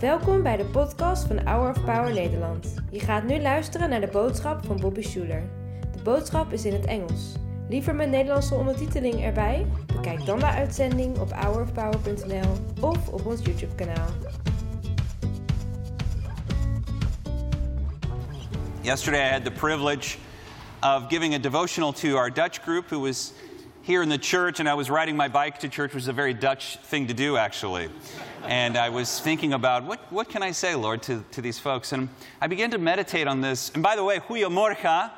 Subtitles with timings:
[0.00, 2.74] Welkom bij de podcast van Hour of Power Nederland.
[2.90, 5.42] Je gaat nu luisteren naar de boodschap van Bobby Schuler.
[5.92, 7.32] De boodschap is in het Engels.
[7.68, 9.66] Liever met Nederlandse ondertiteling erbij?
[9.86, 14.08] Bekijk dan de uitzending op hourofpower.nl of op ons YouTube kanaal.
[18.80, 20.16] Yesterday, I had the privilege
[20.80, 23.32] of giving a devotional to our Dutch group who was
[23.88, 26.12] here in the church, and I was riding my bike to church, which was a
[26.12, 27.88] very Dutch thing to do, actually.
[28.44, 31.92] And I was thinking about what, what can I say, Lord, to, to these folks?
[31.92, 33.70] And I began to meditate on this.
[33.72, 35.10] And by the way, goeiemorgen.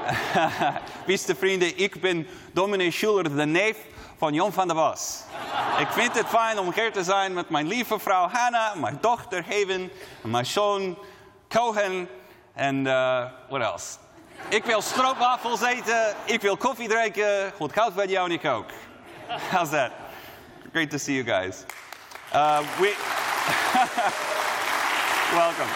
[1.06, 3.76] Beste vrienden, ik ben dominee Schuller, de neef
[4.16, 5.22] van Jon van der Bos.
[5.78, 9.44] Ik vind het fijn om hier te zijn met mijn lieve vrouw Hannah, mijn dochter
[9.44, 9.90] Haven,
[10.22, 10.98] en mijn zoon
[11.48, 12.08] Cohen
[12.54, 13.96] en uh, what else?
[14.48, 17.52] Ik wil stroopwafels eten, ik wil koffie drinken.
[17.56, 18.66] Goed, koud bij jou en ik ook.
[19.50, 19.90] How's that?
[20.72, 21.64] Great to see you guys.
[22.34, 22.94] Uh, we
[25.32, 25.68] welcome.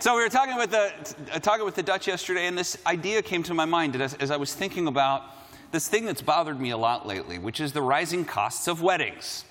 [0.00, 0.92] So we were talking with the
[1.34, 4.30] uh, talking with the Dutch yesterday, and this idea came to my mind as, as
[4.30, 5.22] I was thinking about
[5.70, 9.44] this thing that's bothered me a lot lately, which is the rising costs of weddings.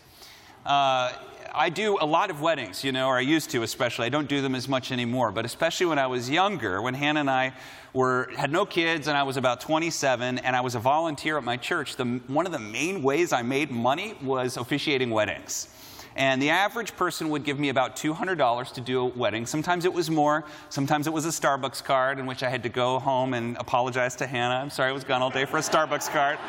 [0.65, 1.11] Uh,
[1.53, 4.05] I do a lot of weddings, you know, or I used to especially.
[4.05, 7.19] I don't do them as much anymore, but especially when I was younger, when Hannah
[7.21, 7.53] and I
[7.93, 11.43] were had no kids and I was about 27 and I was a volunteer at
[11.43, 15.69] my church, the, one of the main ways I made money was officiating weddings.
[16.15, 19.45] And the average person would give me about $200 to do a wedding.
[19.45, 20.45] Sometimes it was more.
[20.69, 24.15] Sometimes it was a Starbucks card in which I had to go home and apologize
[24.15, 24.55] to Hannah.
[24.55, 26.39] I'm sorry I was gone all day for a Starbucks card.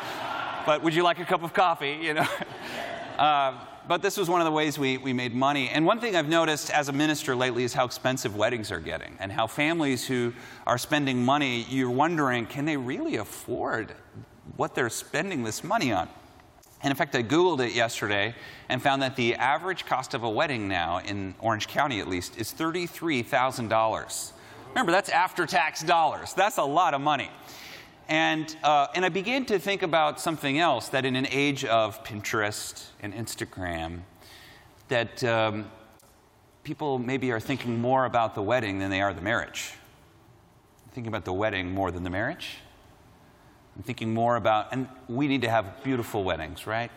[0.65, 1.99] But would you like a cup of coffee?
[2.01, 2.27] You know.
[3.19, 3.51] Uh,
[3.89, 5.67] but this was one of the ways we, we made money.
[5.67, 9.17] And one thing I've noticed as a minister lately is how expensive weddings are getting,
[9.19, 10.31] and how families who
[10.67, 13.95] are spending money, you're wondering, can they really afford
[14.57, 16.07] what they're spending this money on?
[16.83, 18.35] And in fact, I Googled it yesterday
[18.69, 22.39] and found that the average cost of a wedding now, in Orange County at least,
[22.39, 24.31] is $33,000.
[24.69, 26.35] Remember, that's after tax dollars.
[26.35, 27.31] That's a lot of money.
[28.09, 32.03] And, uh, and I began to think about something else that in an age of
[32.03, 33.99] Pinterest and Instagram,
[34.87, 35.69] that um,
[36.63, 39.73] people maybe are thinking more about the wedding than they are the marriage.
[40.87, 42.57] I'm Thinking about the wedding more than the marriage.
[43.77, 46.91] I'm thinking more about, and we need to have beautiful weddings, right?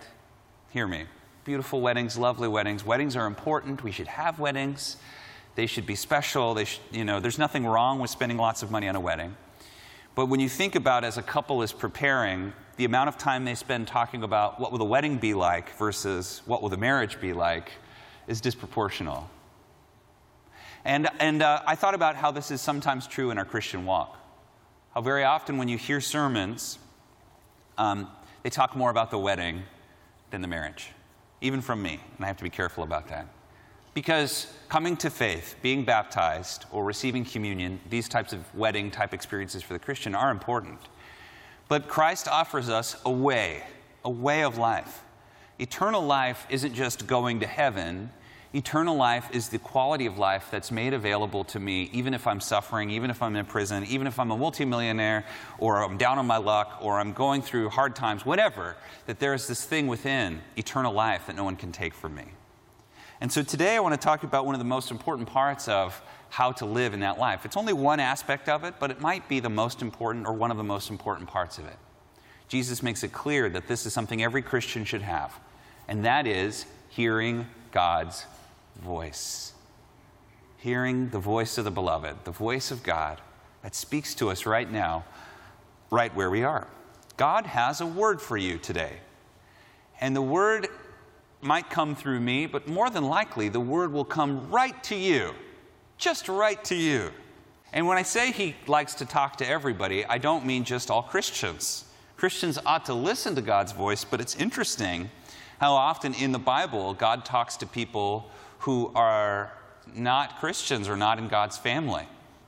[0.71, 1.05] Hear me.
[1.45, 2.87] Beautiful weddings, lovely weddings.
[2.87, 3.85] Weddings are important.
[3.85, 4.97] We should have weddings.
[5.57, 6.55] They should be special.
[6.55, 9.37] They should, you know, there's nothing wrong with spending lots of money on a wedding.
[10.15, 13.55] But when you think about as a couple is preparing, the amount of time they
[13.55, 17.33] spend talking about what will the wedding be like versus what will the marriage be
[17.33, 17.73] like
[18.27, 19.25] is disproportional.
[20.85, 24.19] And, and uh, I thought about how this is sometimes true in our Christian walk.
[24.95, 26.79] How very often when you hear sermons,
[27.79, 28.09] um,
[28.43, 29.63] they talk more about the wedding
[30.31, 30.89] than the marriage,
[31.41, 33.29] even from me, and I have to be careful about that.
[33.95, 39.63] Because coming to faith, being baptized, or receiving communion, these types of wedding type experiences
[39.63, 40.79] for the Christian are important.
[41.69, 43.65] But Christ offers us a way,
[44.05, 45.03] a way of life.
[45.59, 48.11] Eternal life isn't just going to heaven.
[48.55, 52.41] Eternal life is the quality of life that's made available to me, even if I'm
[52.41, 55.25] suffering, even if I'm in prison, even if I'm a multimillionaire,
[55.59, 58.77] or I'm down on my luck, or I'm going through hard times, whatever,
[59.07, 62.25] that there is this thing within eternal life that no one can take from me.
[63.23, 66.03] And so today I want to talk about one of the most important parts of
[66.29, 67.45] how to live in that life.
[67.45, 70.51] It's only one aspect of it, but it might be the most important or one
[70.51, 71.77] of the most important parts of it.
[72.49, 75.39] Jesus makes it clear that this is something every Christian should have,
[75.87, 78.27] and that is hearing God's
[78.83, 79.53] voice.
[80.57, 83.21] Hearing the voice of the beloved, the voice of God
[83.63, 85.05] that speaks to us right now,
[85.91, 86.67] right where we are.
[87.17, 88.97] God has a word for you today.
[90.01, 90.67] And the word
[91.43, 95.35] might come through me, but more than likely, the word will come right to you,
[95.99, 97.11] just right to you.
[97.73, 101.03] And when I say he likes to talk to everybody, I don't mean just all
[101.03, 101.85] Christians.
[102.17, 105.11] Christians ought to listen to God's voice, but it's interesting
[105.59, 109.53] how often in the Bible God talks to people who are
[109.95, 112.07] not Christians or not in God's family.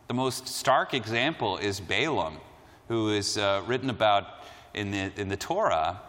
[0.08, 2.36] The most stark example is Balaam,
[2.88, 6.00] who is uh, written about in the, in the Torah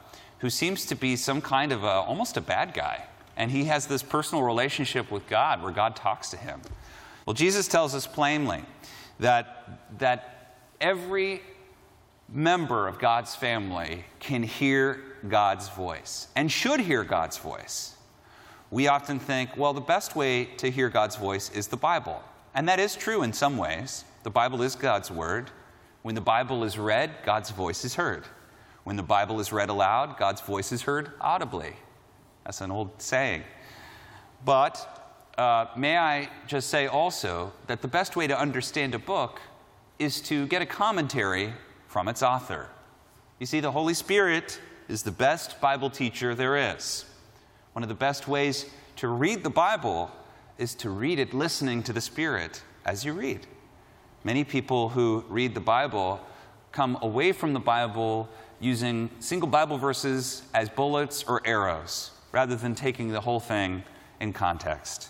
[0.45, 3.03] who seems to be some kind of a, almost a bad guy.
[3.36, 6.62] And he has this personal relationship with God where God talks to him.
[7.25, 8.62] Well, Jesus tells us plainly
[9.19, 11.42] that, that every
[12.30, 17.95] member of God's family can hear God's voice and should hear God's voice.
[18.69, 22.21] We often think, well, the best way to hear God's voice is the Bible.
[22.53, 24.06] And that is true in some ways.
[24.21, 25.50] The Bible is God's word.
[26.03, 28.25] When the Bible is read, God's voice is heard.
[28.86, 31.74] When the Bible is read aloud, God's voice is heard audibly.
[32.46, 33.44] That's an old saying.
[34.46, 39.42] But uh, may I just say also that the best way to understand a book
[39.98, 41.52] is to get a commentary
[41.88, 42.70] from its author.
[43.40, 47.06] You see, the Holy Spirit is the best Bible teacher there is.
[47.74, 50.12] One of the best ways to read the Bible
[50.60, 53.48] is to read it listening to the Spirit as you read.
[54.24, 56.20] Many people who read the Bible
[56.72, 58.30] come away from the Bible
[58.60, 63.84] using single Bible verses as bullets or arrows rather than taking the whole thing
[64.19, 65.10] in context.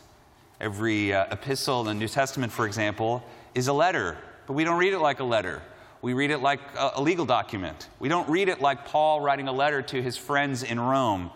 [0.62, 4.78] Every uh, epistle in the New Testament, for example, is a letter, but we don't
[4.78, 5.62] read it like a letter.
[6.02, 7.90] We read it like a, a legal document.
[8.00, 11.32] We don't read it like Paul writing a letter to his friends in Rome.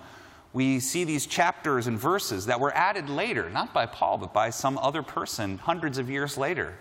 [0.53, 4.49] We see these chapters and verses that were added later, not by Paul, but by
[4.49, 6.75] some other person hundreds of years later.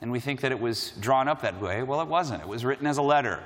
[0.00, 1.82] And we think that it was drawn up that way.
[1.82, 2.42] Well, it wasn't.
[2.42, 3.42] It was written as a letter.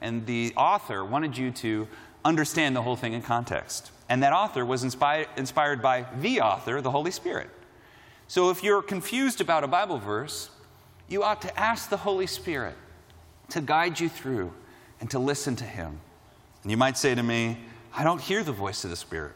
[0.00, 1.88] And the author wanted you to
[2.24, 3.90] understand the whole thing in context.
[4.08, 7.50] And that author was inspired, inspired by the author, the Holy Spirit.
[8.28, 10.50] So if you're confused about a Bible verse,
[11.08, 12.74] you ought to ask the Holy Spirit
[13.50, 14.52] to guide you through
[15.00, 16.00] and to listen to Him.
[16.62, 17.58] And you might say to me,
[17.94, 19.34] I don't hear the voice of the Spirit.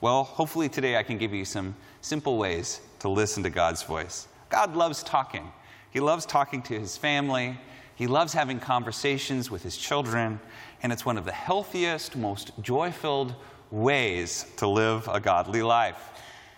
[0.00, 4.26] Well, hopefully today I can give you some simple ways to listen to God's voice.
[4.48, 5.50] God loves talking.
[5.90, 7.56] He loves talking to his family.
[8.02, 10.40] He loves having conversations with his children.
[10.82, 13.32] And it's one of the healthiest, most joy filled
[13.70, 16.10] ways to live a godly life.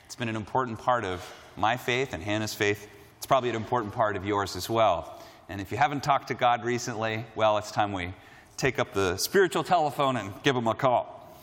[0.07, 1.23] It's been an important part of
[1.59, 2.89] my faith and Hannah's faith.
[3.19, 5.23] It's probably an important part of yours as well.
[5.51, 8.15] And if you haven't talked to God recently, well, it's time we
[8.57, 11.37] take up the spiritual telephone and give him a call.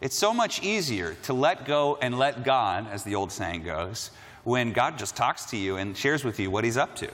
[0.00, 4.12] It's so much easier to let go and let God, as the old saying goes,
[4.44, 7.10] when God just talks to you and shares with you what he's up to.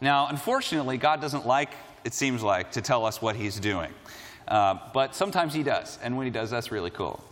[0.00, 1.70] Now, unfortunately, God doesn't like,
[2.04, 3.92] it seems like, to tell us what he's doing.
[4.48, 5.98] Uh, but sometimes he does.
[6.02, 7.22] And when he does, that's really cool.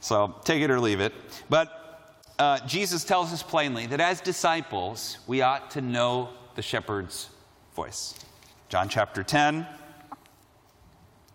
[0.00, 1.12] So take it or leave it.
[1.48, 7.30] But uh, Jesus tells us plainly that as disciples, we ought to know the shepherd's
[7.76, 8.14] voice.
[8.68, 9.66] John chapter 10,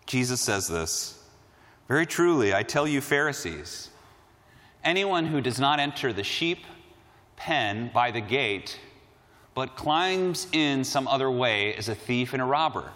[0.06, 1.22] Jesus says this
[1.88, 3.88] Very truly, I tell you, Pharisees,
[4.84, 6.66] anyone who does not enter the sheep
[7.36, 8.78] pen by the gate,
[9.54, 12.92] but climbs in some other way as a thief and a robber.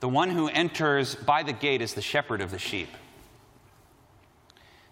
[0.00, 2.88] The one who enters by the gate is the shepherd of the sheep.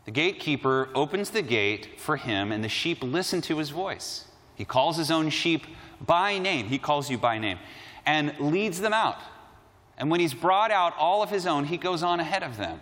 [0.05, 4.27] The gatekeeper opens the gate for him, and the sheep listen to his voice.
[4.55, 5.67] He calls his own sheep
[6.01, 6.67] by name.
[6.67, 7.59] He calls you by name
[8.07, 9.19] and leads them out.
[9.97, 12.81] And when he's brought out all of his own, he goes on ahead of them.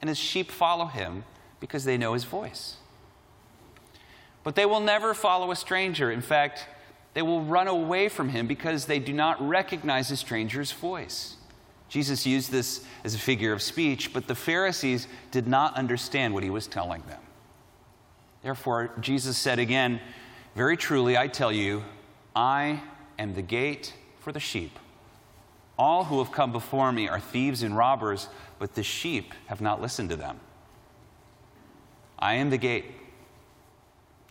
[0.00, 1.24] And his sheep follow him
[1.60, 2.76] because they know his voice.
[4.42, 6.10] But they will never follow a stranger.
[6.10, 6.66] In fact,
[7.16, 11.36] they will run away from him because they do not recognize a stranger's voice.
[11.88, 16.42] Jesus used this as a figure of speech, but the Pharisees did not understand what
[16.42, 17.22] he was telling them.
[18.42, 19.98] Therefore, Jesus said again,
[20.54, 21.84] Very truly, I tell you,
[22.34, 22.82] I
[23.18, 24.78] am the gate for the sheep.
[25.78, 28.28] All who have come before me are thieves and robbers,
[28.58, 30.38] but the sheep have not listened to them.
[32.18, 32.92] I am the gate.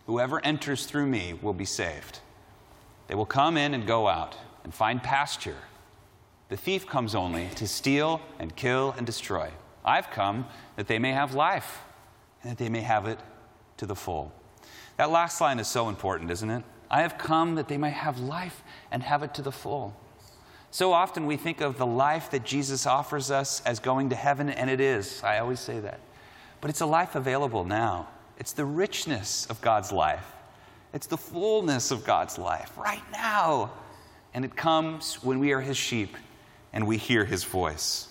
[0.06, 2.20] Whoever enters through me will be saved.
[3.06, 5.56] They will come in and go out and find pasture.
[6.48, 9.50] The thief comes only to steal and kill and destroy.
[9.84, 11.82] I've come that they may have life
[12.42, 13.18] and that they may have it
[13.78, 14.32] to the full.
[14.96, 16.64] That last line is so important, isn't it?
[16.90, 19.94] I have come that they may have life and have it to the full.
[20.70, 24.48] So often we think of the life that Jesus offers us as going to heaven,
[24.48, 25.22] and it is.
[25.22, 26.00] I always say that.
[26.60, 28.08] But it's a life available now.
[28.38, 30.26] It's the richness of God's life,
[30.96, 33.70] it's the fullness of God's life right now.
[34.32, 36.16] And it comes when we are His sheep
[36.72, 38.08] and we hear His voice.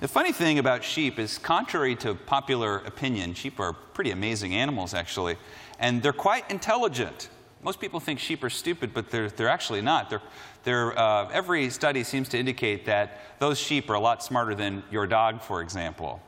[0.00, 4.94] The funny thing about sheep is, contrary to popular opinion, sheep are pretty amazing animals,
[4.94, 5.36] actually,
[5.78, 7.28] and they're quite intelligent.
[7.62, 10.08] Most people think sheep are stupid, but they're, they're actually not.
[10.08, 10.22] They're,
[10.64, 14.82] they're, uh, every study seems to indicate that those sheep are a lot smarter than
[14.90, 16.22] your dog, for example.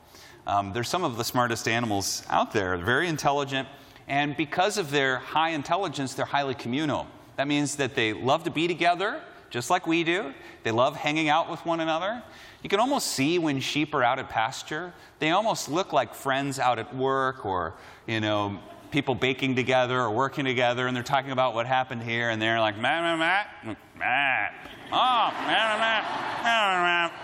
[0.47, 3.67] Um, they're some of the smartest animals out there, very intelligent,
[4.13, 7.07] and because of their high intelligence, they're highly communal.
[7.37, 10.35] That means that they love to be together, just like we do.
[10.65, 12.23] They love hanging out with one another.
[12.63, 16.59] You can almost see when sheep are out at pasture, they almost look like friends
[16.59, 17.73] out at work or,
[18.07, 22.29] you know, people baking together or working together, and they're talking about what happened here,
[22.29, 24.49] and they're like, meh, meh, meh.
[24.93, 26.03] Oh, meh, meh,
[26.45, 27.22] meh, meh.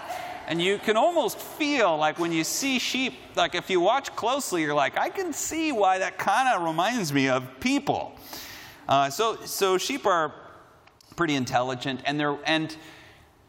[0.49, 4.63] And you can almost feel like when you see sheep, like if you watch closely,
[4.63, 8.17] you're like, I can see why that kind of reminds me of people.
[8.89, 10.33] Uh, so, so sheep are
[11.17, 12.75] pretty intelligent, and they're and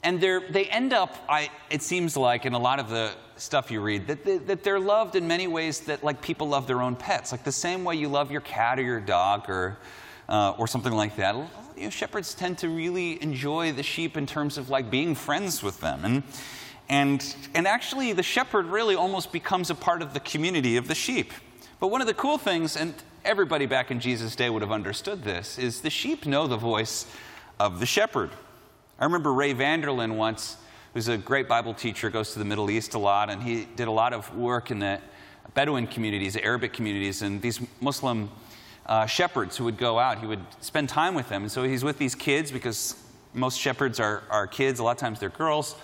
[0.03, 3.70] and they're, they end up, I, it seems like, in a lot of the stuff
[3.70, 6.82] you read, that, they, that they're loved in many ways that like people love their
[6.82, 7.32] own pets.
[7.34, 9.77] Like the same way you love your cat or your dog or,
[10.29, 11.36] uh, or something like that.
[11.75, 15.62] You know, shepherds tend to really enjoy the sheep in terms of like being friends
[15.62, 16.06] with them.
[16.06, 16.24] And,
[16.89, 20.96] and, and actually, the shepherd really almost becomes a part of the community of the
[20.96, 21.31] sheep.
[21.79, 22.93] But one of the cool things, and
[23.24, 27.05] everybody back in Jesus' day would have understood this, is the sheep know the voice
[27.60, 28.31] of the shepherd.
[29.00, 30.58] I remember Ray Vander Laan once,
[30.93, 33.88] who's a great Bible teacher, goes to the Middle East a lot, and he did
[33.88, 35.00] a lot of work in the
[35.53, 38.29] Bedouin communities, Arabic communities, and these Muslim
[38.86, 40.19] uh, shepherds who would go out.
[40.19, 41.43] He would spend time with them.
[41.43, 42.96] And so he's with these kids because
[43.34, 45.75] most shepherds are, are kids, a lot of times they're girls.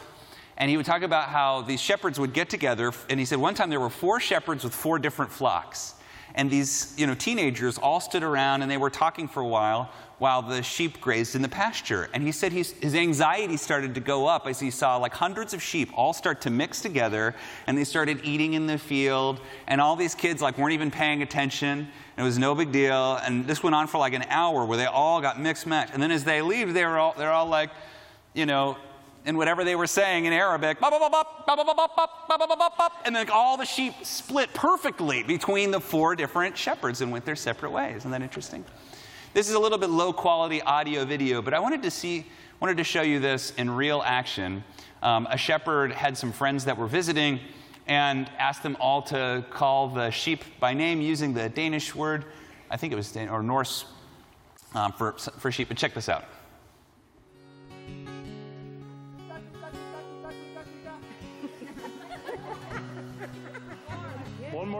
[0.57, 2.93] And he would talk about how these shepherds would get together.
[3.09, 5.95] And he said one time there were four shepherds with four different flocks.
[6.35, 9.89] And these you know, teenagers all stood around and they were talking for a while
[10.17, 12.09] while the sheep grazed in the pasture.
[12.13, 15.62] And he said his anxiety started to go up as he saw like hundreds of
[15.62, 17.35] sheep all start to mix together
[17.67, 19.39] and they started eating in the field.
[19.67, 21.88] And all these kids like weren't even paying attention.
[22.17, 23.15] It was no big deal.
[23.15, 25.89] And this went on for like an hour where they all got mixed match.
[25.93, 27.71] And then as they leave, they were all, they're all like,
[28.33, 28.77] you know,
[29.25, 30.77] in whatever they were saying in Arabic,
[33.05, 37.36] and then all the sheep split perfectly between the four different shepherds and went their
[37.36, 37.98] separate ways.
[37.98, 38.63] Isn't that interesting?
[39.34, 42.25] This is a little bit low quality audio video, but I wanted to see,
[42.60, 44.63] wanted to show you this in real action.
[45.01, 47.39] Um, a shepherd had some friends that were visiting
[47.88, 52.25] and asked them all to call the sheep by name using the Danish word,
[52.72, 53.86] I think it was Dan- or Norse
[54.74, 55.67] um, for, for sheep.
[55.67, 56.25] But check this out.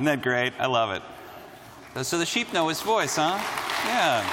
[0.00, 0.54] isn't that great?
[0.58, 2.06] I love it.
[2.06, 3.38] So the sheep know his voice, huh?
[3.84, 4.24] Yeah.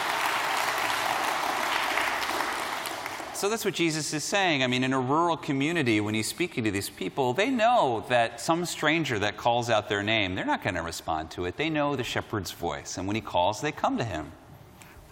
[3.34, 4.64] So that's what Jesus is saying.
[4.64, 8.40] I mean, in a rural community, when he's speaking to these people, they know that
[8.40, 11.58] some stranger that calls out their name, they're not going to respond to it.
[11.58, 12.98] They know the shepherd's voice.
[12.98, 14.32] And when he calls, they come to him.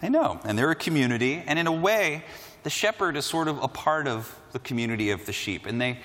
[0.00, 0.40] They know.
[0.42, 1.42] And they're a community.
[1.46, 2.24] And in a way,
[2.62, 5.66] the shepherd is sort of a part of the community of the sheep.
[5.66, 5.98] And, they,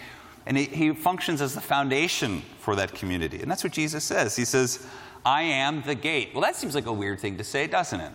[0.45, 3.41] and he, he functions as the foundation for that community.
[3.41, 4.35] And that's what Jesus says.
[4.35, 4.85] He says,
[5.25, 6.31] I am the gate.
[6.33, 8.11] Well, that seems like a weird thing to say, doesn't it?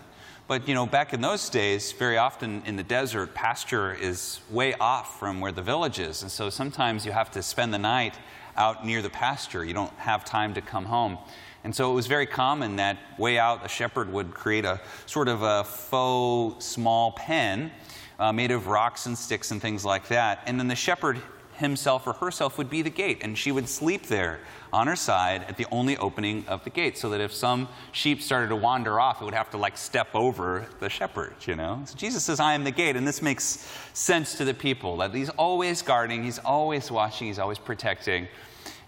[0.47, 4.73] But you know, back in those days, very often in the desert, pasture is way
[4.75, 6.21] off from where the village is.
[6.21, 8.15] And so sometimes you have to spend the night
[8.55, 9.63] out near the pasture.
[9.65, 11.17] You don't have time to come home.
[11.63, 15.27] And so it was very common that way out, a shepherd would create a sort
[15.27, 17.71] of a faux small pen
[18.19, 20.43] uh, made of rocks and sticks and things like that.
[20.45, 21.21] And then the shepherd
[21.57, 24.39] himself or herself would be the gate, and she would sleep there
[24.71, 28.21] on her side at the only opening of the gate, so that if some sheep
[28.21, 31.81] started to wander off, it would have to like step over the shepherd, you know?
[31.85, 35.13] So Jesus says, I am the gate, and this makes sense to the people that
[35.13, 38.27] he's always guarding, he's always watching, he's always protecting.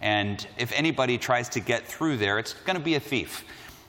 [0.02, 3.44] And if anybody tries to get through there, it's going to be a thief.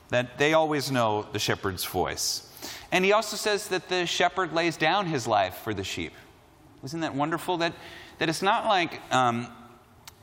[0.09, 2.47] That they always know the shepherd's voice.
[2.91, 6.11] And he also says that the shepherd lays down his life for the sheep.
[6.83, 7.57] Isn't that wonderful?
[7.57, 7.73] That,
[8.21, 9.47] that it's not like um,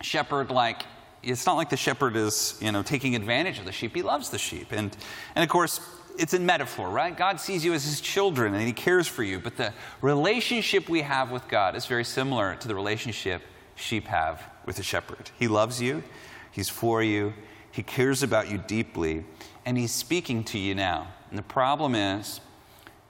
[0.02, 0.82] shepherd, like,
[1.20, 3.92] it's not like the shepherd is, you know, taking advantage of the sheep.
[3.92, 4.70] He loves the sheep.
[4.70, 4.96] And,
[5.34, 5.80] and of course,
[6.16, 7.16] it's in metaphor, right?
[7.16, 9.40] God sees you as his children and he cares for you.
[9.40, 13.42] But the relationship we have with God is very similar to the relationship
[13.74, 15.32] sheep have with the shepherd.
[15.36, 16.04] He loves you,
[16.52, 17.34] he's for you,
[17.72, 19.24] He cares about you deeply,
[19.66, 21.08] and He's speaking to you now.
[21.30, 22.38] And the problem is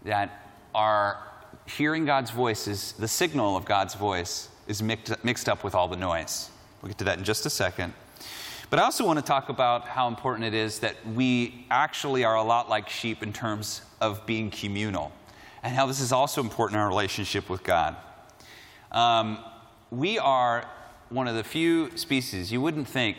[0.06, 1.22] that our
[1.66, 5.88] hearing God's voice is the signal of God's voice is mixed, mixed up with all
[5.88, 6.50] the noise.
[6.80, 7.92] We'll get to that in just a second.
[8.70, 12.36] But I also want to talk about how important it is that we actually are
[12.36, 15.10] a lot like sheep in terms of being communal,
[15.62, 17.96] and how this is also important in our relationship with God.
[18.92, 19.38] Um,
[19.90, 20.68] we are
[21.08, 23.16] one of the few species, you wouldn't think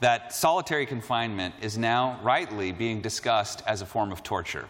[0.00, 4.66] that solitary confinement is now rightly being discussed as a form of torture.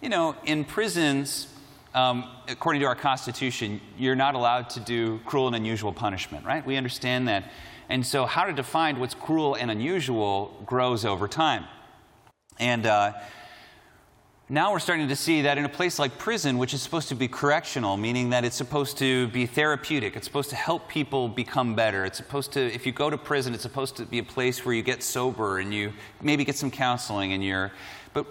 [0.00, 1.46] You know, in prisons,
[1.94, 6.64] um, according to our Constitution, you're not allowed to do cruel and unusual punishment, right?
[6.64, 7.50] We understand that.
[7.88, 11.64] And so, how to define what's cruel and unusual grows over time.
[12.60, 13.14] And uh,
[14.48, 17.14] now we're starting to see that in a place like prison, which is supposed to
[17.14, 21.74] be correctional, meaning that it's supposed to be therapeutic, it's supposed to help people become
[21.74, 22.04] better.
[22.04, 24.74] It's supposed to, if you go to prison, it's supposed to be a place where
[24.74, 27.70] you get sober and you maybe get some counseling and you're
[28.12, 28.26] but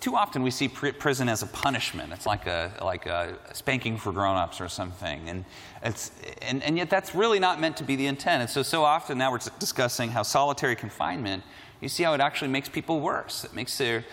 [0.00, 2.12] too often we see prison as a punishment.
[2.12, 5.28] It's like a, like a spanking for grown-ups or something.
[5.28, 5.44] And,
[5.84, 6.10] it's,
[6.42, 8.42] and, and yet that's really not meant to be the intent.
[8.42, 11.44] And so, so often now we're discussing how solitary confinement,
[11.80, 13.44] you see how it actually makes people worse.
[13.44, 14.04] It makes their,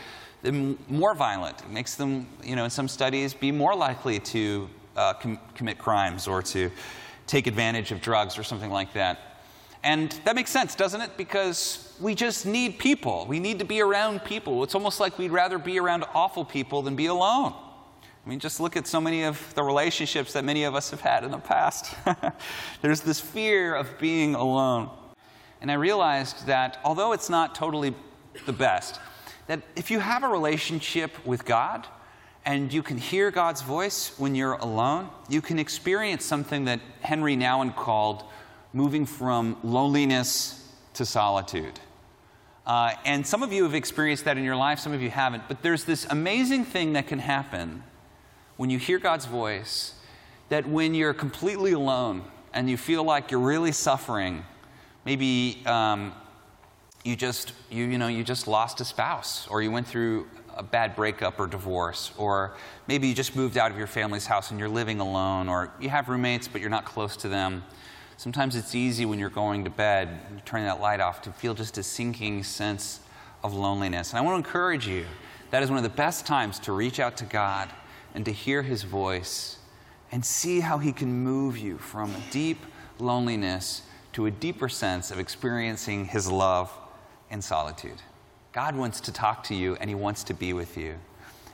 [0.43, 1.59] them more violent.
[1.61, 5.79] It makes them, you know, in some studies, be more likely to uh, com- commit
[5.79, 6.69] crimes or to
[7.25, 9.26] take advantage of drugs or something like that.
[9.83, 11.17] And that makes sense, doesn't it?
[11.17, 13.25] Because we just need people.
[13.27, 14.63] We need to be around people.
[14.63, 17.53] It's almost like we'd rather be around awful people than be alone.
[18.27, 20.99] I mean, just look at so many of the relationships that many of us have
[20.99, 21.95] had in the past.
[22.81, 24.89] There's this fear of being alone.
[25.61, 27.95] And I realized that although it's not totally
[28.45, 28.99] the best,
[29.47, 31.87] that if you have a relationship with God
[32.45, 37.37] and you can hear God's voice when you're alone, you can experience something that Henri
[37.37, 38.25] Nouwen called
[38.77, 41.79] moving from loneliness to solitude.
[42.63, 45.47] Uh, and some of you have experienced that in your life, some of you haven't.
[45.47, 47.83] But there's this amazing thing that can happen
[48.55, 49.95] when you hear God's voice
[50.49, 52.23] that when you're completely alone
[52.53, 54.43] and you feel like you're really suffering,
[55.05, 56.13] maybe um,
[57.03, 60.63] you just you, you know you just lost a spouse or you went through a
[60.63, 62.55] bad breakup or divorce or
[62.87, 65.87] maybe you just moved out of your family's house and you're living alone or you
[65.87, 67.63] have roommates but you're not close to them
[68.17, 70.09] Sometimes it's easy when you're going to bed,
[70.43, 72.99] turning that light off, to feel just a sinking sense
[73.43, 74.09] of loneliness.
[74.09, 75.05] And I want to encourage you
[75.51, 77.69] that is one of the best times to reach out to God
[78.15, 79.59] and to hear His voice
[80.11, 82.57] and see how He can move you from deep
[82.97, 86.73] loneliness to a deeper sense of experiencing His love
[87.29, 88.01] in solitude.
[88.51, 90.95] God wants to talk to you and He wants to be with you.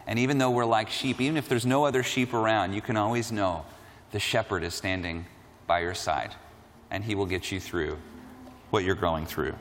[0.08, 2.96] And even though we're like sheep, even if there's no other sheep around, you can
[2.96, 3.66] always know
[4.12, 5.26] the shepherd is standing
[5.68, 6.34] by your side
[6.94, 7.98] and He will get you through
[8.70, 9.56] what you're going through.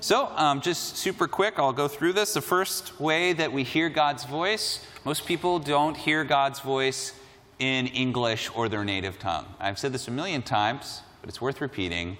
[0.00, 2.34] So, um, just super quick, I'll go through this.
[2.34, 7.14] The first way that we hear God's voice, most people don't hear God's voice
[7.58, 9.46] in English or their native tongue.
[9.60, 12.18] I've said this a million times, but it's worth repeating.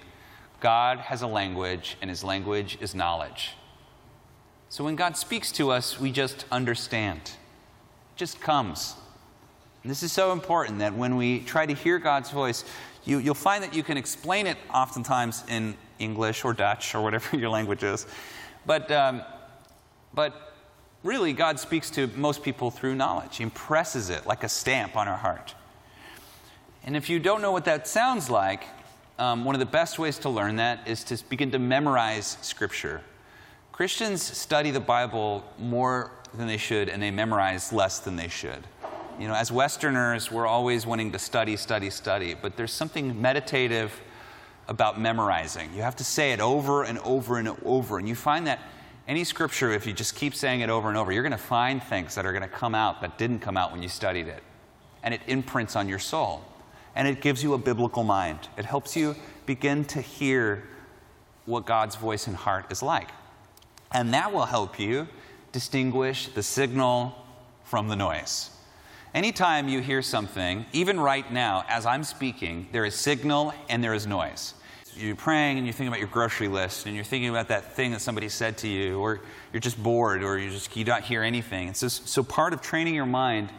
[0.61, 3.53] God has a language, and his language is knowledge.
[4.69, 7.21] So when God speaks to us, we just understand.
[7.23, 8.95] It just comes.
[9.83, 12.65] And this is so important that when we try to hear God's voice,
[13.05, 17.37] you, will find that you can explain it oftentimes in English or Dutch or whatever
[17.37, 18.05] your language is.
[18.65, 19.21] But, um,
[20.13, 20.53] but
[21.03, 23.37] really, God speaks to most people through knowledge.
[23.37, 25.55] He impresses it like a stamp on our heart.
[26.83, 28.63] And if you don't know what that sounds like,
[29.17, 33.01] um, one of the best ways to learn that is to begin to memorize Scripture.
[33.71, 38.67] Christians study the Bible more than they should, and they memorize less than they should.
[39.19, 43.91] You know, as Westerners, we're always wanting to study, study, study, but there's something meditative
[44.67, 45.73] about memorizing.
[45.73, 47.97] You have to say it over and over and over.
[47.97, 48.59] And you find that
[49.07, 51.81] any scripture, if you just keep saying it over and over, you're going to find
[51.81, 54.43] things that are going to come out that didn't come out when you studied it.
[55.03, 56.43] And it imprints on your soul.
[56.95, 58.39] And it gives you a biblical mind.
[58.57, 60.63] It helps you begin to hear
[61.45, 63.11] what God's voice and heart is like.
[63.91, 65.07] And that will help you
[65.51, 67.15] distinguish the signal
[67.63, 68.49] from the noise.
[69.15, 73.93] Anytime you hear something, even right now, as I'm speaking, there is signal and there
[73.93, 74.55] is noise.
[74.93, 77.93] You're praying and you're thinking about your grocery list and you're thinking about that thing
[77.93, 79.21] that somebody said to you, or
[79.53, 81.73] you're just bored, or you just you don't hear anything.
[81.73, 83.51] so, so part of training your mind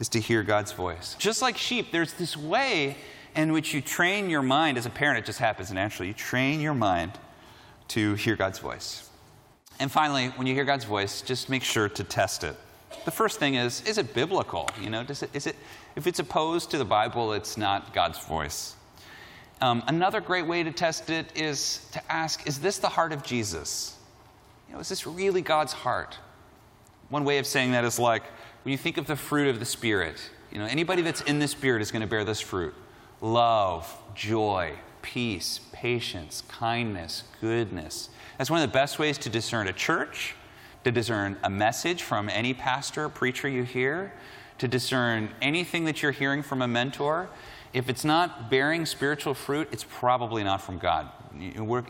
[0.00, 1.14] is to hear God's voice.
[1.18, 2.96] Just like sheep, there's this way
[3.36, 6.08] in which you train your mind as a parent, it just happens naturally.
[6.08, 7.12] You train your mind
[7.88, 9.10] to hear God's voice.
[9.78, 12.56] And finally, when you hear God's voice, just make sure to test it
[13.04, 14.68] the first thing is is it biblical?
[14.80, 15.56] You know, does it, is it,
[15.96, 18.74] if it's opposed to the Bible, it's not God's voice.
[19.60, 23.22] Um, another great way to test it is to ask, is this the heart of
[23.22, 23.96] Jesus?
[24.68, 26.18] You know, is this really God's heart?
[27.10, 28.24] One way of saying that is like
[28.64, 30.16] when you think of the fruit of the Spirit,
[30.50, 32.74] you know, anybody that's in the Spirit is going to bear this fruit
[33.20, 38.08] love, joy, peace, patience, kindness, goodness.
[38.38, 40.34] That's one of the best ways to discern a church,
[40.84, 44.12] to discern a message from any pastor or preacher you hear,
[44.58, 47.28] to discern anything that you're hearing from a mentor.
[47.72, 51.08] If it's not bearing spiritual fruit, it's probably not from God.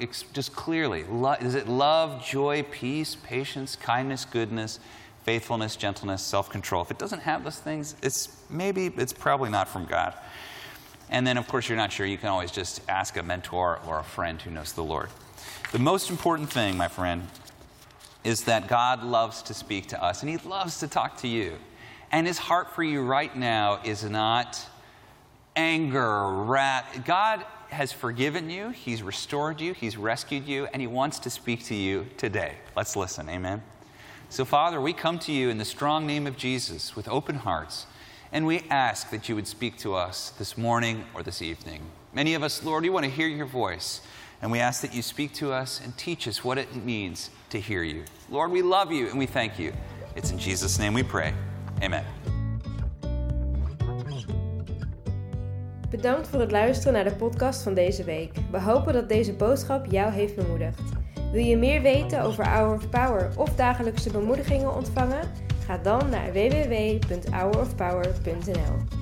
[0.00, 1.05] Ex- just clearly.
[1.40, 4.78] Is it love, joy, peace, patience, kindness, goodness,
[5.24, 6.83] faithfulness, gentleness, self-control?
[6.83, 10.14] If it doesn't have those things, it's maybe it's probably not from God.
[11.11, 12.07] And then, of course, you're not sure.
[12.07, 15.11] You can always just ask a mentor or a friend who knows the Lord.
[15.72, 17.26] The most important thing, my friend,
[18.25, 21.57] is that God loves to speak to us and He loves to talk to you.
[22.11, 24.61] And His heart for you right now is not
[25.57, 27.03] anger, wrath.
[27.05, 31.65] God has forgiven you, He's restored you, He's rescued you, and He wants to speak
[31.67, 32.55] to you today.
[32.77, 33.29] Let's listen.
[33.29, 33.63] Amen.
[34.29, 37.87] So, Father, we come to you in the strong name of Jesus with open hearts,
[38.31, 41.83] and we ask that you would speak to us this morning or this evening.
[42.15, 44.01] Many of us, Lord, we want to hear your voice,
[44.42, 47.59] and we ask that you speak to us and teach us what it means to
[47.59, 48.02] hear you.
[48.28, 49.72] Lord, we love you and we thank you.
[50.16, 51.33] It's in Jesus' name we pray.
[51.81, 52.05] Amen.
[55.90, 58.33] Bedankt voor het luisteren naar de podcast van deze week.
[58.50, 60.81] We hopen dat deze boodschap jou heeft bemoedigd.
[61.33, 65.31] Wil je meer weten over Hour of Power of dagelijkse bemoedigingen ontvangen?
[65.66, 69.02] Ga dan naar www.hourofpower.nl.